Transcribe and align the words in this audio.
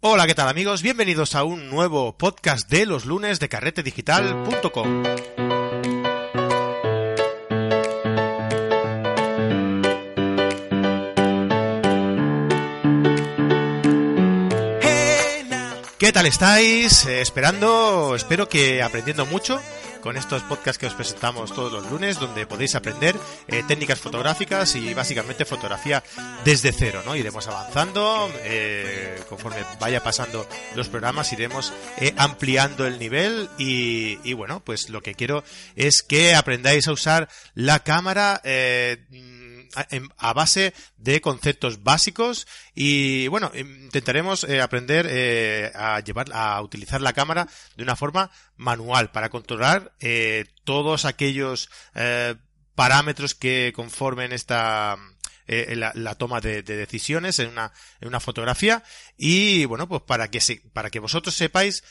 Hola, 0.00 0.28
¿qué 0.28 0.34
tal 0.36 0.48
amigos? 0.48 0.80
Bienvenidos 0.80 1.34
a 1.34 1.42
un 1.42 1.70
nuevo 1.70 2.16
podcast 2.16 2.70
de 2.70 2.86
los 2.86 3.04
lunes 3.04 3.40
de 3.40 3.48
carretedigital.com. 3.48 5.02
¿Qué 15.98 16.12
tal 16.12 16.26
estáis? 16.26 17.04
Eh, 17.06 17.20
esperando, 17.20 18.14
espero 18.14 18.48
que 18.48 18.84
aprendiendo 18.84 19.26
mucho 19.26 19.60
con 20.00 20.16
estos 20.16 20.42
podcasts 20.42 20.78
que 20.78 20.86
os 20.86 20.94
presentamos 20.94 21.54
todos 21.54 21.72
los 21.72 21.90
lunes, 21.90 22.18
donde 22.18 22.46
podéis 22.46 22.74
aprender 22.74 23.16
eh, 23.46 23.62
técnicas 23.66 23.98
fotográficas 23.98 24.74
y 24.76 24.94
básicamente 24.94 25.44
fotografía 25.44 26.02
desde 26.44 26.72
cero, 26.72 27.02
¿no? 27.04 27.16
Iremos 27.16 27.46
avanzando, 27.48 28.30
eh, 28.42 29.20
conforme 29.28 29.64
vaya 29.80 30.02
pasando 30.02 30.46
los 30.74 30.88
programas, 30.88 31.32
iremos 31.32 31.72
eh, 31.98 32.14
ampliando 32.16 32.86
el 32.86 32.98
nivel 32.98 33.48
y, 33.58 34.18
y, 34.22 34.32
bueno, 34.32 34.60
pues 34.60 34.90
lo 34.90 35.02
que 35.02 35.14
quiero 35.14 35.44
es 35.76 36.02
que 36.02 36.34
aprendáis 36.34 36.88
a 36.88 36.92
usar 36.92 37.28
la 37.54 37.80
cámara 37.80 38.40
a 40.16 40.32
base 40.32 40.74
de 40.96 41.20
conceptos 41.20 41.82
básicos 41.82 42.46
y 42.74 43.28
bueno, 43.28 43.50
intentaremos 43.54 44.44
eh, 44.44 44.60
aprender 44.60 45.06
eh, 45.08 45.70
a 45.74 46.00
llevar, 46.00 46.26
a 46.32 46.60
utilizar 46.62 47.00
la 47.00 47.12
cámara 47.12 47.48
de 47.76 47.82
una 47.82 47.96
forma 47.96 48.30
manual 48.56 49.10
para 49.10 49.30
controlar 49.30 49.92
eh, 50.00 50.46
todos 50.64 51.04
aquellos 51.04 51.70
parámetros 52.74 53.34
que 53.34 53.72
conformen 53.74 54.32
esta 54.32 54.96
la, 55.46 56.14
toma 56.14 56.40
de, 56.40 56.62
decisiones 56.62 57.38
en 57.38 57.48
una, 57.48 57.72
en 58.00 58.08
una 58.08 58.20
fotografía. 58.20 58.84
Y 59.16 59.64
bueno 59.64 59.88
pues 59.88 60.02
para 60.02 60.28
que 60.30 60.40
se, 60.40 60.62
para 60.72 60.90
que 60.90 61.00
vosotros 61.00 61.34
sepáis 61.34 61.82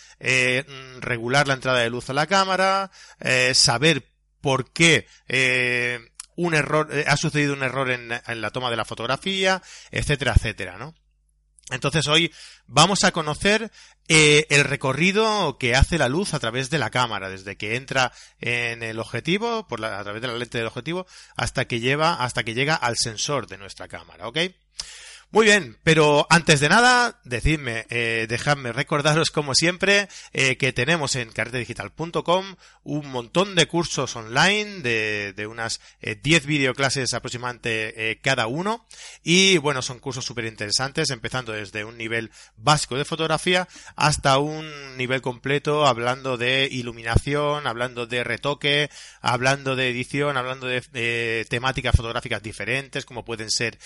regular 1.00 1.48
la 1.48 1.56
entrada 1.56 1.80
de 1.80 1.90
luz 1.90 2.10
a 2.10 2.14
la 2.14 2.28
cámara 2.28 2.92
saber 3.54 4.08
por 4.42 4.72
qué 4.72 5.08
un 6.38 6.54
error, 6.54 6.88
eh, 6.92 7.04
ha 7.08 7.18
sucedido 7.18 7.54
un 7.54 7.64
error 7.64 7.92
en, 7.92 8.10
la 8.10 8.52
toma 8.52 8.70
de 8.70 8.78
la 8.78 8.86
fotografía, 8.86 9.62
etcétera, 9.92 10.34
etcétera, 10.38 10.78
¿no? 10.78 10.96
Entonces 11.70 12.08
hoy 12.08 12.34
vamos 12.66 13.04
a 13.04 13.12
conocer 13.12 13.72
eh, 14.08 14.48
el 14.50 14.64
recorrido 14.64 15.58
que 15.58 15.76
hace 15.76 15.98
la 15.98 16.08
luz 16.08 16.34
a 16.34 16.40
través 16.40 16.70
de 16.70 16.80
la 16.80 16.92
cámara, 16.92 17.28
desde 17.28 17.58
que 17.58 17.76
entra 17.76 18.14
en 18.40 18.84
el 18.84 19.00
objetivo, 19.00 19.68
por 19.68 19.82
la, 19.82 20.00
a 20.00 20.04
través 20.04 20.22
de 20.22 20.30
la 20.30 20.38
lente 20.38 20.60
del 20.60 20.68
objetivo, 20.68 21.06
hasta 21.36 21.66
que 21.66 21.82
lleva, 21.82 22.24
hasta 22.24 22.44
que 22.44 22.54
llega 22.54 22.76
al 22.76 22.96
sensor 22.96 23.48
de 23.48 23.58
nuestra 23.58 23.90
cámara, 23.90 24.30
¿ok? 24.30 24.38
Muy 25.30 25.46
bien, 25.46 25.78
pero 25.84 26.26
antes 26.30 26.62
de 26.62 26.70
nada, 26.70 27.20
decidme, 27.26 27.86
eh, 27.90 28.28
dejadme 28.30 28.72
recordaros 28.72 29.30
como 29.30 29.56
siempre 29.56 30.08
eh, 30.32 30.56
que 30.56 30.72
tenemos 30.72 31.18
en 31.18 31.30
carretedigital.com 31.34 32.56
un 32.84 33.12
montón 33.12 33.54
de 33.54 33.68
cursos 33.68 34.16
online 34.16 34.80
de, 34.80 35.34
de 35.36 35.46
unas 35.46 35.82
10 36.02 36.44
eh, 36.44 36.48
videoclases 36.48 37.14
aproximadamente 37.14 38.12
eh, 38.12 38.22
cada 38.22 38.48
uno. 38.48 38.88
Y 39.22 39.58
bueno, 39.58 39.82
son 39.82 40.00
cursos 40.00 40.24
súper 40.24 40.46
interesantes 40.46 41.10
empezando 41.10 41.52
desde 41.52 41.84
un 41.84 41.98
nivel 41.98 42.32
básico 42.56 42.96
de 42.96 43.04
fotografía 43.04 43.68
hasta 43.98 44.38
un 44.38 44.96
nivel 44.96 45.22
completo 45.22 45.88
hablando 45.88 46.38
de 46.38 46.70
iluminación, 46.72 47.68
hablando 47.68 48.08
de 48.08 48.24
retoque, 48.24 48.90
hablando 49.20 49.76
de 49.76 49.90
edición, 49.90 50.38
hablando 50.38 50.68
de 50.68 51.46
temáticas 51.50 51.98
fotográficas 51.98 52.42
diferentes 52.42 53.04
como 53.04 53.26
pueden 53.26 53.50
ser 53.50 53.78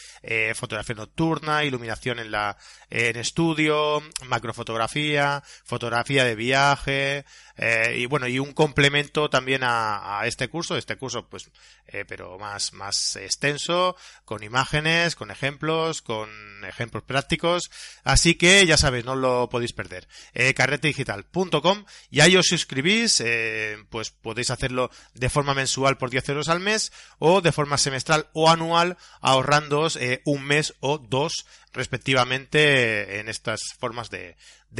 fotografía 0.54 0.96
nocturna, 0.96 1.31
iluminación 1.64 2.20
en 2.20 2.32
la 2.32 2.58
en 2.90 3.16
estudio, 3.16 4.02
macrofotografía, 4.26 5.44
fotografía 5.64 6.26
de 6.26 6.36
viaje, 6.36 7.26
eh, 7.64 7.98
y 8.00 8.08
bueno, 8.08 8.28
y 8.28 8.40
un 8.40 8.54
complemento 8.54 9.30
también 9.30 9.62
a, 9.64 10.24
este 10.26 10.48
curso, 10.48 10.76
este 10.78 10.98
curso 10.98 11.30
pues, 11.30 11.52
eh, 11.86 12.06
pero 12.08 12.40
más, 12.40 12.74
más 12.74 13.16
extenso, 13.18 13.96
con 14.26 14.42
imágenes, 14.42 15.16
con 15.16 15.30
ejemplos, 15.30 16.02
con 16.02 16.32
ejemplos 16.66 17.04
prácticos, 17.04 17.70
así 18.04 18.34
que 18.34 18.66
ya 18.66 18.78
sabéis, 18.78 19.06
no 19.06 19.16
lo 19.16 19.48
podéis 19.48 19.74
perder. 19.74 20.08
Eh, 20.34 20.56
carretedigital.com 20.56 21.86
y 22.10 22.22
ahí 22.22 22.36
os 22.36 22.48
suscribís, 22.48 23.22
eh, 23.22 23.78
pues 23.92 24.10
podéis 24.10 24.50
hacerlo 24.50 24.90
de 25.14 25.30
forma 25.30 25.54
mensual 25.54 26.00
por 26.00 26.10
10 26.10 26.30
euros 26.30 26.50
al 26.50 26.62
mes 26.62 26.92
o 27.20 27.42
de 27.42 27.52
forma 27.52 27.78
semestral 27.78 28.28
o 28.34 28.50
anual 28.50 28.98
ahorrándoos 29.22 30.00
un 30.26 30.44
mes 30.44 30.74
o 30.80 30.98
dos 30.98 31.46
respectivamente 31.74 33.20
en 33.20 33.30
estas 33.30 33.62
formas 33.78 34.10
de, 34.10 34.36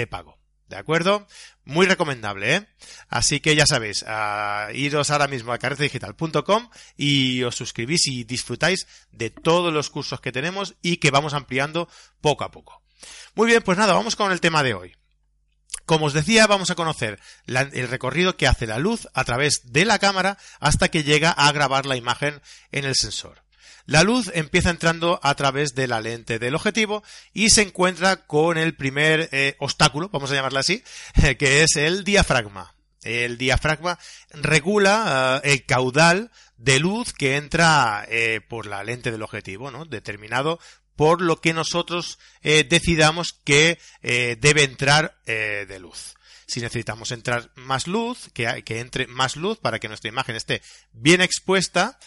pago. 0.08 0.41
¿De 0.72 0.78
acuerdo? 0.78 1.28
Muy 1.66 1.86
recomendable, 1.86 2.56
¿eh? 2.56 2.68
Así 3.10 3.42
que 3.42 3.58
ya 3.58 3.66
sabéis, 3.66 4.06
iros 4.74 5.12
ahora 5.12 5.28
mismo 5.28 5.52
a 5.52 5.58
carretedigital.com 5.58 6.70
y 6.96 7.44
os 7.44 7.56
suscribís 7.58 8.08
y 8.08 8.24
disfrutáis 8.24 8.88
de 9.12 9.32
todos 9.32 9.74
los 9.74 9.90
cursos 9.90 10.22
que 10.22 10.32
tenemos 10.32 10.76
y 10.82 10.96
que 10.98 11.12
vamos 11.12 11.34
ampliando 11.34 11.90
poco 12.22 12.46
a 12.46 12.52
poco. 12.52 12.82
Muy 13.36 13.48
bien, 13.48 13.62
pues 13.64 13.78
nada, 13.78 13.94
vamos 13.94 14.16
con 14.16 14.32
el 14.32 14.40
tema 14.40 14.64
de 14.64 14.74
hoy. 14.74 14.96
Como 15.86 16.06
os 16.06 16.14
decía, 16.14 16.48
vamos 16.48 16.70
a 16.70 16.76
conocer 16.76 17.20
el 17.48 17.88
recorrido 17.90 18.38
que 18.38 18.48
hace 18.48 18.66
la 18.66 18.80
luz 18.80 19.10
a 19.14 19.26
través 19.26 19.74
de 19.74 19.84
la 19.84 20.00
cámara 20.00 20.38
hasta 20.62 20.88
que 20.88 21.04
llega 21.04 21.32
a 21.32 21.52
grabar 21.52 21.86
la 21.86 21.98
imagen 21.98 22.42
en 22.72 22.86
el 22.86 22.96
sensor. 22.96 23.44
La 23.86 24.04
luz 24.04 24.32
empieza 24.34 24.70
entrando 24.70 25.20
a 25.24 25.36
través 25.36 25.74
de 25.76 25.88
la 25.88 26.02
lente 26.02 26.40
del 26.40 26.56
objetivo 26.56 27.04
y 27.34 27.50
se 27.50 27.64
encuentra 27.64 28.28
con 28.28 28.58
el 28.58 28.76
primer 28.76 29.30
eh, 29.32 29.56
obstáculo, 29.60 30.10
vamos 30.10 30.32
a 30.32 30.36
llamarlo 30.36 30.60
así, 30.60 30.84
que 31.40 31.64
es 31.64 31.76
el 31.76 32.04
diafragma. 32.04 32.76
El 33.04 33.38
diafragma 33.38 33.98
regula 34.32 35.42
eh, 35.44 35.54
el 35.54 35.66
caudal 35.66 36.32
de 36.58 36.80
luz 36.80 37.14
que 37.14 37.36
entra 37.36 38.06
eh, 38.08 38.42
por 38.48 38.68
la 38.68 38.84
lente 38.84 39.12
del 39.12 39.24
objetivo, 39.24 39.72
¿no? 39.72 39.86
Determinado 39.86 40.60
por 40.96 41.22
lo 41.22 41.42
que 41.42 41.54
nosotros 41.54 42.20
decidamos 42.44 43.34
que 43.44 43.80
debe 44.04 44.64
entrar 44.64 45.18
de 45.26 45.80
luz 45.80 46.14
si 46.52 46.60
necesitamos 46.60 47.14
entrar 47.14 47.50
más 47.56 47.88
luz, 47.88 48.30
que, 48.34 48.62
entre 48.68 49.08
más 49.08 49.38
luz 49.38 49.58
para 49.60 49.80
que 49.80 49.88
nuestra 49.88 50.10
imagen 50.10 50.36
esté 50.36 50.62
bien 50.92 51.22
expuesta, 51.22 51.98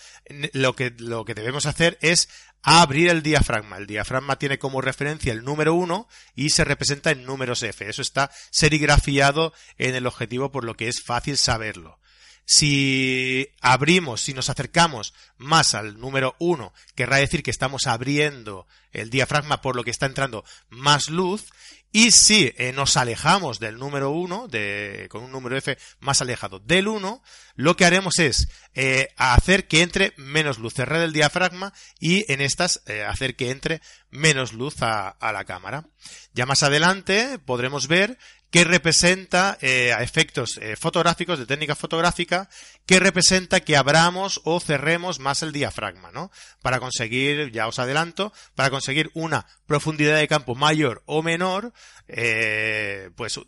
lo 0.53 0.77
que, 0.77 0.93
lo 0.99 1.25
que 1.25 1.33
debemos 1.33 1.65
hacer 1.65 1.97
es 2.03 2.29
abrir 2.61 3.09
el 3.09 3.23
diafragma. 3.23 3.79
El 3.79 3.87
diafragma 3.87 4.39
tiene 4.39 4.59
como 4.59 4.83
referencia 4.83 5.33
el 5.33 5.45
número 5.45 5.73
1 5.73 6.07
y 6.35 6.51
se 6.51 6.63
representa 6.63 7.11
en 7.11 7.25
números 7.25 7.63
F. 7.63 7.89
Eso 7.89 8.03
está 8.03 8.31
serigrafiado 8.51 9.55
en 9.79 9.95
el 9.95 10.07
objetivo 10.07 10.53
por 10.53 10.65
lo 10.65 10.77
que 10.77 10.89
es 10.89 11.03
fácil 11.03 11.39
saberlo. 11.39 11.99
Si 12.47 13.49
abrimos, 13.61 14.21
si 14.21 14.35
nos 14.35 14.51
acercamos 14.51 15.15
más 15.39 15.75
al 15.75 15.99
número 15.99 16.37
1, 16.39 16.73
querrá 16.95 17.17
decir 17.17 17.43
que 17.43 17.51
estamos 17.51 17.87
abriendo 17.87 18.67
el 18.93 19.11
diafragma 19.11 19.63
por 19.63 19.77
lo 19.77 19.85
que 19.85 19.91
está 19.91 20.07
entrando 20.07 20.45
más 20.69 21.09
luz. 21.09 21.47
Y 21.91 22.11
si 22.11 22.53
eh, 22.57 22.73
nos 22.73 22.97
alejamos 22.97 23.61
del 23.61 23.79
número 23.79 24.11
1, 24.11 24.49
de, 24.49 25.07
con 25.11 25.23
un 25.23 25.31
número 25.31 25.57
F 25.57 25.79
más 26.01 26.21
alejado 26.21 26.59
del 26.59 26.89
1, 26.89 27.23
lo 27.55 27.77
que 27.77 27.85
haremos 27.85 28.19
es 28.19 28.49
eh, 28.75 29.11
hacer 29.17 29.69
que 29.69 29.83
entre 29.83 30.13
menos 30.17 30.59
luz, 30.59 30.75
cerrar 30.75 31.03
el 31.03 31.13
diafragma 31.13 31.73
y 32.01 32.31
en 32.33 32.41
estas 32.41 32.83
eh, 32.87 33.05
hacer 33.05 33.37
que 33.37 33.53
entre 33.53 33.81
menos 34.11 34.53
luz 34.53 34.83
a, 34.83 35.09
a 35.09 35.33
la 35.33 35.45
cámara. 35.45 35.87
Ya 36.33 36.47
más 36.47 36.65
adelante 36.65 37.39
podremos 37.39 37.87
ver 37.87 38.19
que 38.51 38.63
representa 38.63 39.59
eh, 39.61 39.93
a 39.93 40.03
efectos 40.05 40.59
eh, 40.59 40.77
fotográficos 40.77 41.41
de 41.41 41.47
técnica 41.47 41.75
fotográfica 41.75 42.49
que 42.87 43.01
representa 43.01 43.61
que 43.61 43.77
abramos 43.77 44.41
o 44.45 44.61
cerremos 44.61 45.19
más 45.19 45.43
el 45.43 45.51
diafragma, 45.51 46.13
¿no? 46.13 46.31
Para 46.63 46.79
conseguir, 46.79 47.51
ya 47.51 47.67
os 47.67 47.81
adelanto, 47.81 48.33
para 48.55 48.71
conseguir 48.71 49.11
una 49.15 49.47
profundidad 49.67 50.19
de 50.19 50.29
campo 50.29 50.55
mayor 50.55 51.03
o 51.07 51.23
menor, 51.23 51.73
eh, 52.07 53.11
pues 53.17 53.41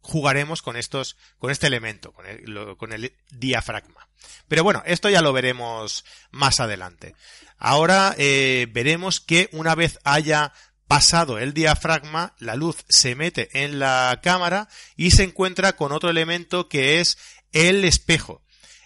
jugaremos 0.00 0.62
con 0.62 0.76
estos, 0.76 1.16
con 1.38 1.50
este 1.50 1.66
elemento, 1.66 2.12
con 2.12 2.26
el, 2.26 2.76
con 2.76 2.92
el 2.92 3.16
diafragma. 3.30 4.08
Pero 4.46 4.62
bueno, 4.62 4.82
esto 4.86 5.10
ya 5.10 5.22
lo 5.22 5.32
veremos 5.32 6.04
más 6.30 6.60
adelante. 6.60 7.16
Ahora 7.58 8.14
veremos 8.16 9.20
que 9.20 9.48
una 9.52 9.74
vez 9.74 9.98
haya 10.04 10.52
Pasado 10.88 11.38
el 11.38 11.52
diafragma, 11.52 12.34
la 12.38 12.54
luz 12.54 12.84
se 12.88 13.14
mete 13.14 13.64
en 13.64 13.78
la 13.78 14.20
cámara 14.22 14.68
y 14.96 15.10
se 15.10 15.24
encuentra 15.24 15.74
con 15.74 15.92
otro 15.92 16.10
elemento 16.10 16.68
que 16.68 17.00
es 17.00 17.18
el 17.52 17.84
espejo. 17.84 18.42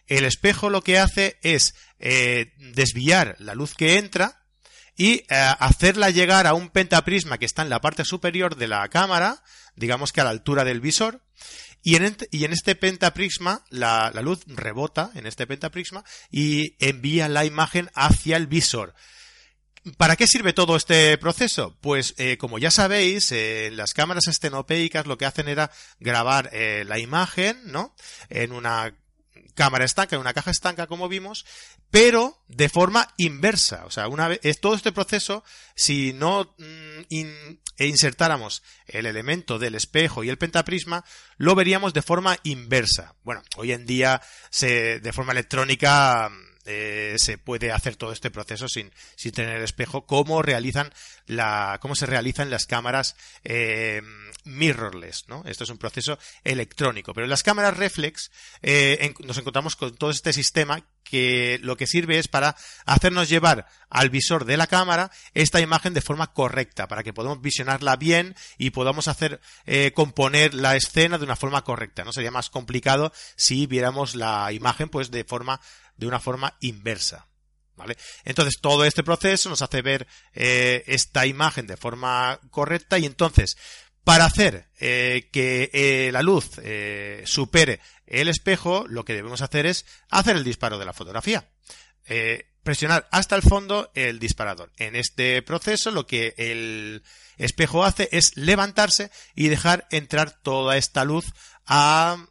El 0.07 0.25
espejo 0.25 0.71
lo 0.71 0.83
que 0.83 0.99
hace 0.99 1.39
es 1.43 1.75
eh, 1.99 2.55
desviar 2.57 3.37
la 3.39 3.55
luz 3.55 3.75
que 3.75 3.99
entra 3.99 4.43
y 4.97 5.13
eh, 5.13 5.25
hacerla 5.29 6.11
llegar 6.11 6.47
a 6.47 6.55
un 6.55 6.71
pentaprisma 6.71 7.39
que 7.39 7.47
está 7.47 7.63
en 7.63 7.71
la 7.71 7.81
parte 7.81 8.05
superior 8.05 8.57
de 8.57 8.69
la 8.69 8.89
cámara, 8.89 9.43
digamos 9.77 10.13
que 10.13 10.21
a 10.21 10.25
la 10.25 10.31
altura 10.31 10.65
del 10.65 10.81
visor, 10.81 11.23
y 11.83 11.97
en, 11.97 12.53
este 12.53 12.75
pentaprisma 12.75 13.65
la, 13.71 14.11
la 14.15 14.21
luz 14.21 14.41
rebota 14.47 15.11
en 15.15 15.27
este 15.27 15.47
pentaprisma 15.47 16.05
y 16.31 16.77
envía 16.79 17.29
la 17.29 17.45
imagen 17.45 17.91
hacia 17.95 18.37
el 18.37 18.47
visor. 18.47 18.95
¿Para 19.97 20.17
qué 20.17 20.27
sirve 20.27 20.53
todo 20.53 20.77
este 20.77 21.17
proceso? 21.17 21.77
Pues 21.81 22.15
eh, 22.19 22.37
como 22.37 22.59
ya 22.59 22.71
sabéis, 22.71 23.33
eh, 23.33 23.71
las 23.73 23.95
cámaras 23.95 24.27
estenopéicas 24.27 25.07
lo 25.07 25.17
que 25.17 25.25
hacen 25.25 25.49
era 25.49 25.71
grabar 25.99 26.51
eh, 26.53 26.85
la 26.87 26.99
imagen, 26.99 27.59
¿no? 27.65 27.95
En 28.29 28.53
una 28.53 28.95
cámara 29.55 29.87
estanca, 29.87 30.17
en 30.17 30.21
una 30.21 30.35
caja 30.35 30.51
estanca, 30.51 30.87
como 30.87 31.09
vimos, 31.09 31.47
pero 31.91 32.43
de 32.49 32.69
forma 32.69 33.09
inversa. 33.17 33.87
O 33.87 33.91
sea, 33.91 34.09
una 34.09 34.29
vez, 34.29 34.41
todo 34.61 34.75
este 34.75 34.93
proceso, 34.93 35.45
si 35.75 36.13
no 36.13 36.55
mm, 36.59 37.15
e 37.79 37.87
insertáramos 37.87 38.63
el 38.87 39.07
elemento 39.07 39.59
del 39.59 39.75
espejo 39.75 40.25
y 40.25 40.29
el 40.29 40.39
pentaprisma, 40.39 41.05
lo 41.39 41.55
veríamos 41.55 41.95
de 41.95 42.03
forma 42.03 42.39
inversa. 42.43 43.15
Bueno, 43.23 43.43
hoy 43.57 43.73
en 43.73 43.87
día 43.87 44.21
se, 44.51 45.01
de 45.01 45.13
forma 45.15 45.33
electrónica 45.33 46.31
eh, 46.67 47.15
se 47.17 47.39
puede 47.39 47.73
hacer 47.73 47.97
todo 47.97 48.13
este 48.13 48.31
proceso 48.31 48.69
sin, 48.69 48.93
sin 49.17 49.33
tener 49.33 49.63
espejo, 49.63 50.05
como 50.05 50.43
realizan 50.43 50.93
la, 51.27 51.79
cómo 51.81 51.95
se 51.95 52.05
realizan 52.05 52.51
las 52.51 52.67
cámaras 52.67 53.17
eh, 53.45 54.03
mirrorless, 54.45 55.25
¿no? 55.29 55.43
Esto 55.47 55.65
es 55.65 55.71
un 55.71 55.79
proceso 55.79 56.19
electrónico. 56.45 57.15
Pero 57.15 57.25
en 57.25 57.31
las 57.31 57.43
cámaras 57.43 57.79
reflex 57.79 58.31
eh, 58.61 59.15
nos 59.21 59.39
encontramos 59.39 59.75
con 59.75 59.97
todo 59.97 60.11
este 60.11 60.35
sistema 60.35 60.87
que 61.03 61.59
lo 61.63 61.77
que 61.77 61.87
sirve 61.87 62.19
es 62.19 62.29
para 62.29 62.55
hacernos 62.85 63.29
llevar 63.29 63.67
al 63.89 64.11
visor 64.11 64.45
de 64.45 64.59
la 64.59 64.67
cámara 64.67 65.11
esta 65.35 65.61
imagen 65.61 65.95
de 65.95 66.03
forma 66.03 66.33
correcta, 66.33 66.87
para 66.89 67.03
que 67.03 67.15
podamos 67.15 67.41
visionarla 67.41 67.97
bien 67.97 68.37
y 68.59 68.71
podamos 68.71 69.09
hacer 69.09 69.41
componer 69.95 70.55
la 70.55 70.77
escena 70.77 71.19
de 71.19 71.25
una 71.25 71.35
forma 71.35 71.65
correcta. 71.65 72.05
No 72.05 72.13
sería 72.13 72.31
más 72.31 72.49
complicado 72.49 73.13
si 73.35 73.67
viéramos 73.67 74.15
la 74.15 74.53
imagen 74.53 74.89
pues 74.89 75.11
de 75.11 75.25
forma 75.25 75.61
de 76.01 76.07
una 76.07 76.19
forma 76.19 76.57
inversa. 76.61 77.29
¿Vale? 77.77 77.97
Entonces 78.25 78.61
todo 78.61 78.85
este 78.85 79.03
proceso 79.03 79.49
nos 79.49 79.63
hace 79.63 79.81
ver 79.81 80.07
eh, 80.35 80.83
esta 80.87 81.25
imagen 81.25 81.67
de 81.67 81.79
forma 81.79 82.39
correcta 82.51 82.99
y 82.99 83.07
entonces 83.07 83.57
para 84.05 84.27
hacer 84.27 84.69
eh, 84.81 85.31
que 85.33 85.71
eh, 85.73 86.11
la 86.13 86.23
luz 86.23 86.51
supere 87.25 87.81
el 88.07 88.29
espejo, 88.29 88.85
lo 88.89 89.05
que 89.05 89.15
debemos 89.15 89.41
hacer 89.41 89.67
es 89.67 89.87
hacer 90.11 90.37
el 90.37 90.45
disparo 90.45 90.79
de 90.79 90.85
la 90.85 90.93
fotografía. 90.93 91.49
presionar 92.63 93.09
hasta 93.13 93.37
el 93.37 93.43
fondo 93.43 93.91
el 93.95 94.19
disparador. 94.19 94.73
En 94.77 94.97
este 94.97 95.41
proceso 95.41 95.91
lo 95.91 96.07
que 96.07 96.35
el 96.37 97.03
espejo 97.39 97.85
hace 97.85 98.09
es 98.13 98.37
levantarse 98.37 99.11
y 99.35 99.49
dejar 99.49 99.87
entrar 99.91 100.39
toda 100.43 100.77
esta 100.77 101.05
luz 101.05 101.27
a 101.67 102.27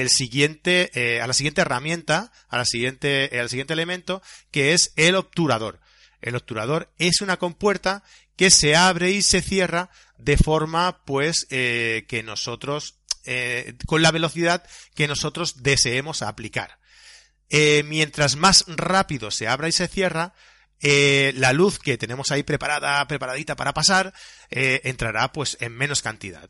el 0.00 0.10
siguiente, 0.10 1.20
a 1.22 1.26
la 1.26 1.32
siguiente 1.32 1.60
herramienta, 1.60 2.32
a 2.48 2.58
la 2.58 2.64
siguiente, 2.64 3.30
al 3.38 3.48
siguiente 3.48 3.72
elemento, 3.72 4.22
que 4.50 4.72
es 4.72 4.92
el 4.96 5.14
obturador. 5.14 5.80
El 6.20 6.36
obturador 6.36 6.90
es 6.98 7.20
una 7.20 7.36
compuerta 7.36 8.02
que 8.36 8.50
se 8.50 8.76
abre 8.76 9.10
y 9.10 9.22
se 9.22 9.42
cierra 9.42 9.90
de 10.18 10.36
forma 10.36 11.04
pues 11.04 11.46
eh, 11.50 12.06
que 12.08 12.22
nosotros 12.22 12.98
eh, 13.26 13.74
con 13.86 14.02
la 14.02 14.10
velocidad 14.10 14.64
que 14.94 15.08
nosotros 15.08 15.62
deseemos 15.62 16.22
aplicar. 16.22 16.78
Eh, 17.50 17.82
mientras 17.86 18.36
más 18.36 18.64
rápido 18.68 19.30
se 19.30 19.48
abra 19.48 19.68
y 19.68 19.72
se 19.72 19.88
cierra, 19.88 20.34
la 20.80 21.54
luz 21.54 21.78
que 21.78 21.96
tenemos 21.96 22.30
ahí 22.30 22.42
preparada, 22.42 23.06
preparadita 23.06 23.56
para 23.56 23.72
pasar, 23.72 24.12
entrará 24.50 25.32
pues 25.32 25.56
en 25.60 25.72
menos 25.72 26.02
cantidad. 26.02 26.46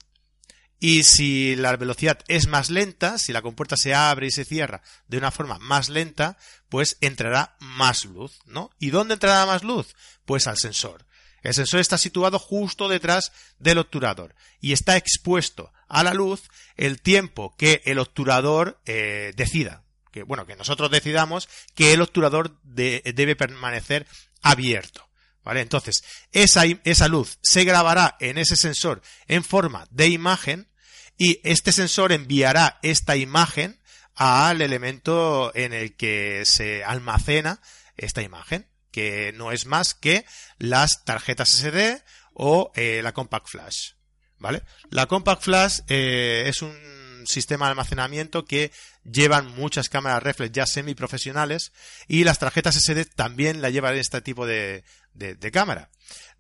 Y 0.87 1.05
si 1.05 1.57
la 1.57 1.75
velocidad 1.79 2.19
es 2.29 2.47
más 2.47 2.69
lenta, 2.69 3.17
si 3.17 3.33
la 3.33 3.41
compuerta 3.41 3.75
se 3.75 3.95
abre 3.95 4.27
y 4.27 4.31
se 4.31 4.45
cierra 4.45 4.83
de 5.09 5.17
una 5.17 5.31
forma 5.31 5.59
más 5.59 5.89
lenta, 5.89 6.37
pues 6.69 6.99
entrará 7.01 7.57
más 7.59 8.05
luz, 8.05 8.39
¿no? 8.45 8.71
¿Y 8.79 8.91
dónde 8.91 9.15
entrará 9.15 9.47
más 9.47 9.65
luz? 9.65 9.97
Pues 10.27 10.47
al 10.47 10.59
sensor. 10.59 11.07
El 11.41 11.55
sensor 11.55 11.81
está 11.81 11.97
situado 11.97 12.39
justo 12.39 12.91
detrás 12.91 13.33
del 13.59 13.79
obturador 13.79 14.35
y 14.61 14.75
está 14.75 14.99
expuesto 14.99 15.73
a 15.89 16.05
la 16.05 16.13
luz 16.13 16.43
el 16.77 17.01
tiempo 17.01 17.57
que 17.57 17.81
el 17.87 17.99
obturador 17.99 18.79
eh, 18.85 19.33
decida. 19.37 19.85
Que, 20.13 20.23
bueno, 20.23 20.45
que 20.45 20.55
nosotros 20.55 20.91
decidamos 20.91 21.49
que 21.75 21.95
el 21.95 22.03
obturador 22.03 22.61
debe 22.63 23.37
permanecer 23.37 24.07
abierto. 24.43 25.09
¿Vale? 25.43 25.63
Entonces, 25.63 26.05
esa, 26.33 26.65
esa 26.85 27.09
luz 27.09 27.39
se 27.41 27.65
grabará 27.65 28.19
en 28.21 28.37
ese 28.37 28.57
sensor 28.57 29.01
en 29.29 29.45
forma 29.45 29.87
de 29.91 30.09
imagen 30.09 30.69
y 31.17 31.41
este 31.45 31.73
sensor 31.73 32.13
enviará 32.13 32.79
esta 32.83 33.17
imagen 33.17 33.81
al 34.15 34.63
elemento 34.63 35.53
en 35.55 35.73
el 35.73 35.97
que 35.97 36.43
se 36.45 36.85
almacena 36.85 37.61
esta 37.97 38.23
imagen 38.23 38.67
que 38.95 39.33
no 39.33 39.51
es 39.51 39.67
más 39.67 39.93
que 39.95 40.25
las 40.59 41.05
tarjetas 41.05 41.49
SD 41.49 42.01
o 42.33 42.71
eh, 42.77 43.01
la 43.03 43.13
Compact 43.13 43.49
Flash. 43.49 43.95
¿Vale? 44.39 44.63
La 44.91 45.07
Compact 45.07 45.43
Flash 45.43 45.81
eh, 45.89 46.45
es 46.47 46.63
un 46.63 47.25
sistema 47.27 47.67
de 47.67 47.71
almacenamiento 47.71 48.45
que 48.45 48.71
llevan 49.05 49.49
muchas 49.49 49.89
cámaras 49.89 50.23
reflex 50.23 50.53
ya 50.53 50.67
semiprofesionales 50.67 51.73
y 52.07 52.23
las 52.23 52.39
tarjetas 52.39 52.77
SD 52.77 53.07
también 53.07 53.63
la 53.63 53.71
llevan 53.71 53.97
este 53.97 54.21
tipo 54.21 54.47
de, 54.47 54.85
de, 55.15 55.51
cámara. 55.51 55.91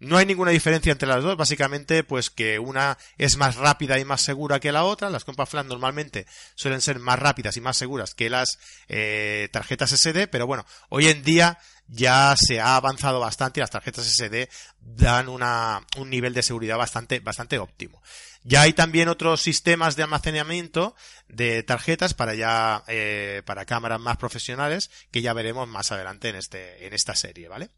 No 0.00 0.16
hay 0.16 0.26
ninguna 0.26 0.50
diferencia 0.50 0.92
entre 0.92 1.08
las 1.08 1.22
dos, 1.22 1.36
básicamente 1.36 2.04
pues 2.04 2.28
que 2.28 2.58
una 2.58 2.98
es 3.16 3.36
más 3.36 3.56
rápida 3.56 3.98
y 3.98 4.04
más 4.04 4.20
segura 4.20 4.60
que 4.60 4.72
la 4.72 4.84
otra. 4.84 5.08
Las 5.08 5.24
Compact 5.24 5.50
Flash 5.52 5.66
normalmente 5.66 6.26
suelen 6.54 6.80
ser 6.80 6.98
más 6.98 7.18
rápidas 7.18 7.56
y 7.56 7.60
más 7.60 7.76
seguras 7.76 8.14
que 8.14 8.28
las 8.28 8.58
eh, 8.88 9.48
tarjetas 9.52 9.92
SD, 9.92 10.26
pero 10.28 10.46
bueno, 10.46 10.66
hoy 10.90 11.06
en 11.06 11.22
día 11.22 11.58
ya 11.86 12.34
se 12.36 12.60
ha 12.60 12.76
avanzado 12.76 13.20
bastante 13.20 13.60
y 13.60 13.62
las 13.62 13.70
tarjetas 13.70 14.06
SD 14.06 14.48
dan 14.80 15.28
una, 15.28 15.86
un 15.96 16.10
nivel 16.10 16.34
de 16.34 16.42
seguridad 16.42 16.76
bastante, 16.76 17.20
bastante 17.20 17.58
óptimo. 17.58 18.02
Ya 18.42 18.62
hay 18.62 18.74
también 18.74 19.08
otros 19.08 19.40
sistemas 19.40 19.96
de 19.96 20.02
almacenamiento 20.02 20.94
de 21.28 21.62
tarjetas 21.62 22.12
para 22.12 22.34
ya, 22.34 22.84
eh, 22.88 23.42
para 23.46 23.64
cámaras 23.64 24.00
más 24.00 24.18
profesionales 24.18 24.90
que 25.10 25.22
ya 25.22 25.32
veremos 25.32 25.66
más 25.66 25.92
adelante 25.92 26.28
en 26.28 26.36
este, 26.36 26.86
en 26.86 26.92
esta 26.92 27.16
serie, 27.16 27.48
¿vale? 27.48 27.70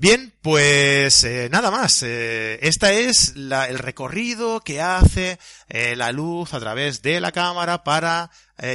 Bien, 0.00 0.32
pues 0.42 1.24
eh, 1.24 1.48
nada 1.50 1.72
más. 1.72 2.04
Eh, 2.04 2.60
esta 2.62 2.92
es 2.92 3.34
el 3.34 3.78
recorrido 3.80 4.60
que 4.60 4.80
hace 4.80 5.40
eh, 5.68 5.96
la 5.96 6.12
luz 6.12 6.54
a 6.54 6.60
través 6.60 7.02
de 7.02 7.20
la 7.20 7.32
cámara 7.32 7.82
para 7.82 8.30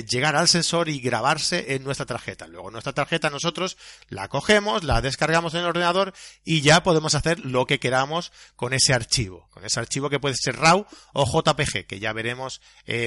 llegar 0.07 0.37
al 0.37 0.47
sensor 0.47 0.87
y 0.87 1.01
grabarse 1.01 1.75
en 1.75 1.83
nuestra 1.83 2.05
tarjeta. 2.05 2.47
Luego 2.47 2.71
nuestra 2.71 2.93
tarjeta 2.93 3.29
nosotros 3.29 3.77
la 4.07 4.29
cogemos, 4.29 4.85
la 4.85 5.01
descargamos 5.01 5.53
en 5.53 5.59
el 5.59 5.65
ordenador 5.65 6.13
y 6.45 6.61
ya 6.61 6.83
podemos 6.83 7.15
hacer 7.15 7.45
lo 7.45 7.65
que 7.65 7.79
queramos 7.81 8.31
con 8.55 8.73
ese 8.73 8.93
archivo. 8.93 9.49
Con 9.49 9.65
ese 9.65 9.81
archivo 9.81 10.09
que 10.09 10.21
puede 10.21 10.35
ser 10.37 10.55
RAW 10.55 10.85
o 11.13 11.25
JPG, 11.25 11.85
que 11.85 11.99
ya 11.99 12.13
veremos 12.13 12.61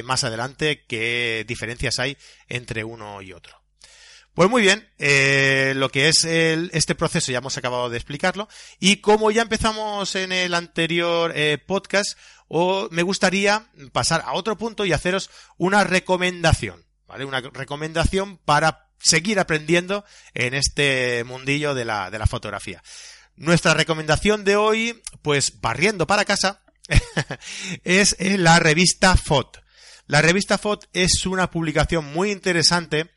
más 0.04 0.24
adelante 0.24 0.84
qué 0.86 1.46
diferencias 1.48 1.98
hay 1.98 2.18
entre 2.46 2.84
uno 2.84 3.22
y 3.22 3.32
otro. 3.32 3.65
Pues 4.36 4.50
muy 4.50 4.60
bien, 4.60 4.86
eh, 4.98 5.72
lo 5.76 5.88
que 5.88 6.10
es 6.10 6.26
este 6.26 6.94
proceso 6.94 7.32
ya 7.32 7.38
hemos 7.38 7.56
acabado 7.56 7.88
de 7.88 7.96
explicarlo 7.96 8.50
y 8.78 8.96
como 8.96 9.30
ya 9.30 9.40
empezamos 9.40 10.14
en 10.14 10.30
el 10.30 10.52
anterior 10.52 11.32
eh, 11.34 11.56
podcast, 11.56 12.18
o 12.46 12.86
me 12.90 13.02
gustaría 13.02 13.70
pasar 13.92 14.22
a 14.26 14.34
otro 14.34 14.58
punto 14.58 14.84
y 14.84 14.92
haceros 14.92 15.30
una 15.56 15.84
recomendación, 15.84 16.84
¿vale? 17.08 17.24
Una 17.24 17.40
recomendación 17.40 18.36
para 18.36 18.90
seguir 18.98 19.40
aprendiendo 19.40 20.04
en 20.34 20.52
este 20.52 21.24
mundillo 21.24 21.74
de 21.74 21.86
la, 21.86 22.10
de 22.10 22.18
la 22.18 22.26
fotografía. 22.26 22.82
Nuestra 23.36 23.72
recomendación 23.72 24.44
de 24.44 24.56
hoy, 24.56 25.02
pues 25.22 25.62
barriendo 25.62 26.06
para 26.06 26.26
casa, 26.26 26.60
es 27.84 28.14
la 28.20 28.58
revista 28.58 29.16
FOT. 29.16 29.62
La 30.06 30.20
revista 30.20 30.58
FOT 30.58 30.88
es 30.92 31.24
una 31.24 31.50
publicación 31.50 32.12
muy 32.12 32.30
interesante 32.30 33.15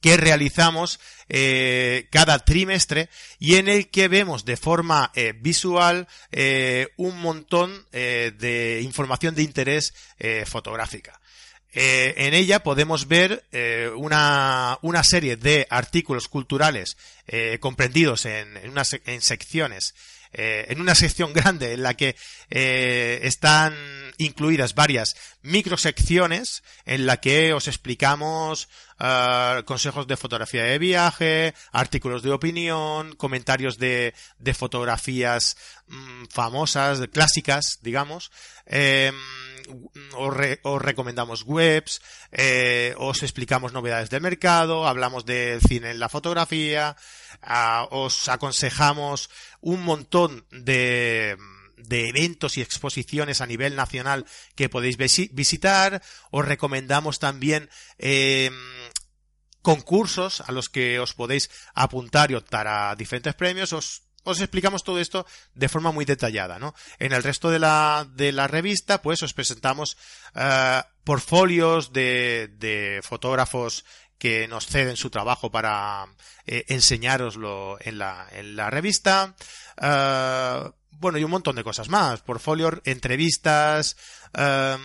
que 0.00 0.16
realizamos 0.16 1.00
eh, 1.28 2.08
cada 2.10 2.38
trimestre 2.38 3.08
y 3.38 3.56
en 3.56 3.68
el 3.68 3.88
que 3.88 4.08
vemos 4.08 4.44
de 4.44 4.56
forma 4.56 5.10
eh, 5.14 5.34
visual 5.38 6.08
eh, 6.32 6.88
un 6.96 7.20
montón 7.20 7.86
de 7.90 8.80
información 8.82 9.34
de 9.34 9.42
interés 9.42 9.94
fotográfica. 10.46 11.20
en 11.72 12.34
ella 12.34 12.62
podemos 12.62 13.08
ver 13.08 13.44
una, 13.96 14.78
una, 14.82 15.04
serie 15.04 15.36
de 15.36 15.66
artículos 15.70 16.28
culturales 16.28 16.96
comprendidos 17.60 18.24
en, 18.24 18.56
en, 18.56 18.70
unas, 18.70 18.96
en 19.04 19.20
secciones 19.20 19.94
en 20.32 20.80
una 20.80 20.94
sección 20.94 21.32
grande 21.34 21.72
en 21.72 21.82
la 21.82 21.94
que 21.94 22.16
están 22.48 23.74
incluidas 24.18 24.74
varias 24.74 25.16
microsecciones 25.42 26.62
en 26.84 27.06
la 27.06 27.18
que 27.18 27.52
os 27.52 27.68
explicamos 27.68 28.68
uh, 29.00 29.62
consejos 29.64 30.06
de 30.06 30.16
fotografía 30.16 30.64
de 30.64 30.78
viaje, 30.78 31.54
artículos 31.72 32.22
de 32.22 32.32
opinión, 32.32 33.14
comentarios 33.16 33.78
de, 33.78 34.14
de 34.38 34.54
fotografías 34.54 35.56
mmm, 35.86 36.24
famosas, 36.30 37.00
clásicas, 37.12 37.78
digamos, 37.82 38.30
eh, 38.66 39.12
os, 40.16 40.82
recomendamos 40.82 41.42
webs, 41.44 42.00
eh, 42.32 42.94
os 42.96 43.22
explicamos 43.22 43.72
novedades 43.72 44.10
del 44.10 44.22
mercado, 44.22 44.86
hablamos 44.86 45.24
del 45.24 45.60
cine 45.60 45.90
en 45.90 46.00
la 46.00 46.08
fotografía, 46.08 46.96
ah, 47.42 47.86
os 47.90 48.28
aconsejamos 48.28 49.30
un 49.60 49.82
montón 49.82 50.46
de 50.50 51.36
de 51.84 52.08
eventos 52.08 52.56
y 52.56 52.62
exposiciones 52.62 53.40
a 53.40 53.46
nivel 53.46 53.76
nacional 53.76 54.26
que 54.54 54.68
podéis 54.68 54.96
visitar. 54.96 56.02
Os 56.30 56.44
recomendamos 56.44 57.18
también 57.18 57.70
em, 57.98 58.54
concursos 59.62 60.40
a 60.40 60.52
los 60.52 60.68
que 60.68 60.98
os 61.00 61.14
podéis 61.14 61.50
apuntar 61.74 62.30
y 62.30 62.34
optar 62.34 62.66
a 62.68 62.94
diferentes 62.96 63.34
premios. 63.34 63.72
Os, 63.72 64.02
os 64.24 64.40
explicamos 64.40 64.84
todo 64.84 65.00
esto 65.00 65.26
de 65.54 65.68
forma 65.68 65.92
muy 65.92 66.04
detallada, 66.04 66.58
¿no? 66.58 66.74
En 66.98 67.12
el 67.12 67.22
resto 67.22 67.50
de 67.50 67.58
la, 67.58 68.06
de 68.14 68.32
la 68.32 68.46
revista, 68.46 69.02
pues 69.02 69.22
os 69.22 69.34
presentamos 69.34 69.96
uh, 70.34 70.82
portfolios 71.04 71.92
de, 71.92 72.48
de 72.58 73.00
fotógrafos 73.02 73.84
que 74.18 74.48
nos 74.48 74.66
ceden 74.66 74.96
su 74.96 75.10
trabajo 75.10 75.50
para 75.50 76.06
eh, 76.46 76.64
enseñároslo 76.68 77.78
en 77.80 77.98
la, 77.98 78.26
en 78.32 78.56
la 78.56 78.68
revista. 78.68 79.34
Uh, 79.80 80.72
bueno, 80.90 81.18
y 81.18 81.24
un 81.24 81.30
montón 81.30 81.56
de 81.56 81.64
cosas 81.64 81.88
más. 81.88 82.22
Portfolio, 82.22 82.80
entrevistas, 82.84 83.96
em, 84.34 84.80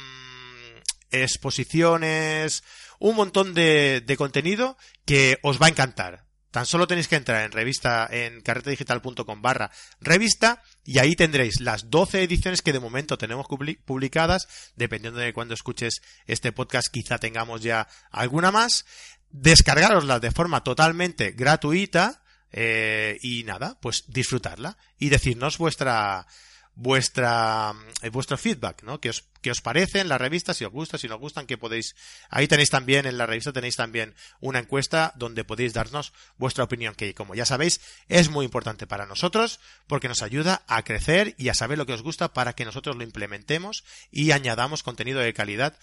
exposiciones, 1.11 2.63
un 2.99 3.15
montón 3.15 3.53
de, 3.53 4.15
contenido 4.17 4.77
que 5.05 5.37
os 5.43 5.61
va 5.61 5.67
a 5.67 5.69
encantar. 5.69 6.25
Tan 6.51 6.65
solo 6.67 6.85
tenéis 6.85 7.07
que 7.07 7.15
entrar 7.15 7.43
en 7.43 7.51
revista 7.51 8.07
en 8.11 8.41
carretedigital.com 8.41 9.41
barra 9.41 9.71
revista 9.99 10.61
y 10.83 10.99
ahí 10.99 11.15
tendréis 11.15 11.61
las 11.61 11.89
12 11.89 12.21
ediciones 12.21 12.61
que 12.61 12.73
de 12.73 12.79
momento 12.79 13.17
tenemos 13.17 13.47
publicadas. 13.85 14.47
Dependiendo 14.75 15.19
de 15.19 15.33
cuando 15.33 15.55
escuches 15.55 16.01
este 16.27 16.51
podcast, 16.51 16.89
quizá 16.91 17.17
tengamos 17.17 17.61
ya 17.61 17.87
alguna 18.11 18.51
más. 18.51 18.85
Descargaroslas 19.31 20.21
de 20.21 20.31
forma 20.31 20.63
totalmente 20.63 21.31
gratuita 21.31 22.22
eh, 22.53 23.17
y 23.21 23.43
nada, 23.43 23.77
pues 23.81 24.05
disfrutarla 24.07 24.77
y 24.97 25.09
decirnos 25.09 25.57
vuestra 25.57 26.27
vuestra 26.75 27.73
eh, 28.01 28.09
vuestro 28.09 28.37
feedback, 28.37 28.83
¿no? 28.83 28.99
¿Qué 28.99 29.09
os, 29.09 29.25
qué 29.41 29.51
os 29.51 29.61
parece 29.61 29.99
en 29.99 30.09
la 30.09 30.17
revista? 30.17 30.53
Si 30.53 30.65
os 30.65 30.71
gusta, 30.71 30.97
si 30.97 31.07
no 31.07 31.15
os 31.15 31.21
gustan, 31.21 31.45
que 31.45 31.57
podéis. 31.57 31.95
Ahí 32.29 32.47
tenéis 32.47 32.69
también, 32.69 33.05
en 33.05 33.17
la 33.17 33.25
revista 33.25 33.53
tenéis 33.53 33.75
también 33.75 34.15
una 34.39 34.59
encuesta 34.59 35.13
donde 35.15 35.43
podéis 35.43 35.73
darnos 35.73 36.13
vuestra 36.37 36.63
opinión, 36.63 36.95
que 36.95 37.13
como 37.13 37.35
ya 37.35 37.45
sabéis, 37.45 37.81
es 38.07 38.29
muy 38.29 38.45
importante 38.45 38.87
para 38.87 39.05
nosotros, 39.05 39.59
porque 39.87 40.07
nos 40.07 40.23
ayuda 40.23 40.63
a 40.67 40.83
crecer 40.83 41.35
y 41.37 41.49
a 41.49 41.53
saber 41.53 41.77
lo 41.77 41.85
que 41.85 41.93
os 41.93 42.01
gusta 42.01 42.33
para 42.33 42.53
que 42.53 42.65
nosotros 42.65 42.95
lo 42.95 43.03
implementemos 43.03 43.83
y 44.11 44.31
añadamos 44.31 44.83
contenido 44.83 45.19
de 45.19 45.33
calidad, 45.33 45.77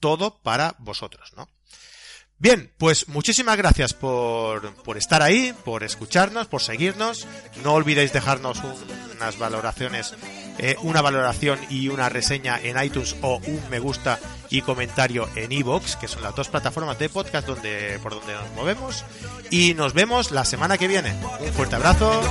todo 0.00 0.40
para 0.42 0.76
vosotros, 0.78 1.32
¿no? 1.34 1.48
Bien, 2.40 2.70
pues 2.78 3.08
muchísimas 3.08 3.56
gracias 3.56 3.94
por, 3.94 4.72
por, 4.84 4.96
estar 4.96 5.22
ahí, 5.22 5.52
por 5.64 5.82
escucharnos, 5.82 6.46
por 6.46 6.62
seguirnos. 6.62 7.26
No 7.64 7.72
olvidéis 7.72 8.12
dejarnos 8.12 8.62
unas 9.16 9.38
valoraciones, 9.38 10.14
eh, 10.58 10.76
una 10.82 11.02
valoración 11.02 11.58
y 11.68 11.88
una 11.88 12.08
reseña 12.08 12.60
en 12.62 12.80
iTunes 12.80 13.16
o 13.22 13.38
un 13.44 13.60
me 13.70 13.80
gusta 13.80 14.20
y 14.50 14.62
comentario 14.62 15.28
en 15.34 15.50
iVoox, 15.50 15.96
que 15.96 16.06
son 16.06 16.22
las 16.22 16.36
dos 16.36 16.48
plataformas 16.48 16.98
de 17.00 17.08
podcast 17.08 17.48
por 18.02 18.14
donde 18.14 18.34
nos 18.34 18.52
movemos. 18.54 19.04
Y 19.50 19.74
nos 19.74 19.92
vemos 19.92 20.30
la 20.30 20.44
semana 20.44 20.78
que 20.78 20.86
viene. 20.86 21.12
Un 21.40 21.52
fuerte 21.52 21.74
abrazo. 21.74 22.22